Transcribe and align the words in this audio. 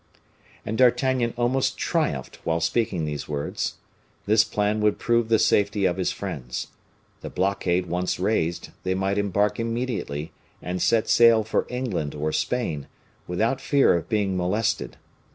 And 0.65 0.79
D'Artagnan 0.79 1.35
almost 1.37 1.77
triumphed 1.77 2.39
while 2.43 2.59
speaking 2.59 3.05
these 3.05 3.27
words. 3.29 3.75
This 4.25 4.43
plan 4.43 4.81
would 4.81 4.97
prove 4.97 5.29
the 5.29 5.37
safety 5.37 5.85
of 5.85 5.97
his 5.97 6.11
friends. 6.11 6.69
The 7.21 7.29
blockade 7.29 7.85
once 7.85 8.19
raised, 8.19 8.69
they 8.81 8.95
might 8.95 9.19
embark 9.19 9.59
immediately, 9.59 10.31
and 10.59 10.81
set 10.81 11.07
sail 11.07 11.43
for 11.43 11.67
England 11.69 12.15
or 12.15 12.31
Spain, 12.31 12.87
without 13.27 13.61
fear 13.61 13.95
of 13.95 14.09
being 14.09 14.35
molested. 14.35 14.97